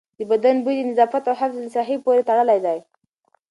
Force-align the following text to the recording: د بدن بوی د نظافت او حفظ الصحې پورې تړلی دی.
د 0.17 0.19
بدن 0.31 0.55
بوی 0.63 0.75
د 0.77 0.81
نظافت 0.89 1.23
او 1.29 1.35
حفظ 1.41 1.57
الصحې 1.61 1.97
پورې 2.05 2.21
تړلی 2.29 2.59
دی. 2.65 2.77